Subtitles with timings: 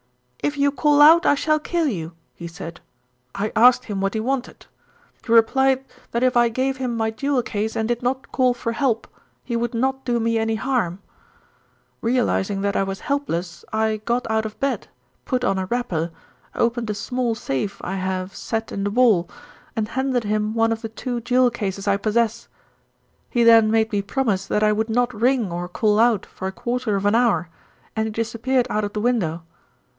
[0.39, 2.81] 'If you call out I shall kill you,' he said.
[3.35, 4.65] I asked him what he wanted.
[5.23, 8.71] He replied that if I gave him my jewel case and did not call for
[8.71, 9.07] help,
[9.43, 10.99] he would not do me any harm.
[12.01, 14.87] "Realising that I was helpless, I got out of bed,
[15.23, 16.09] put on a wrapper,
[16.55, 19.29] opened a small safe I have set in the wall,
[19.75, 22.47] and handed him one of the two jewel cases I possess.
[23.29, 26.51] "He then made me promise that I would not ring or call out for a
[26.51, 27.49] quarter of an hour,
[27.95, 29.43] and he disappeared out of the window.